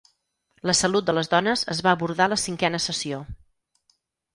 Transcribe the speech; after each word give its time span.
La 0.69 0.75
salut 0.79 1.11
de 1.11 1.15
les 1.19 1.29
dones 1.35 1.65
es 1.75 1.85
va 1.89 1.95
abordar 2.01 2.31
la 2.33 2.41
cinquena 2.49 2.85
sessió. 2.91 3.25